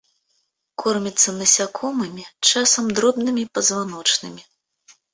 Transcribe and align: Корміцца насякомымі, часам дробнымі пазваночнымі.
Корміцца 0.83 1.29
насякомымі, 1.41 2.23
часам 2.49 2.91
дробнымі 2.99 3.49
пазваночнымі. 3.59 4.43